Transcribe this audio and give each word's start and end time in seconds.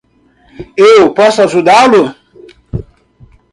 Eu 0.91 1.13
posso 1.13 1.43
ajudá-lo! 1.43 2.03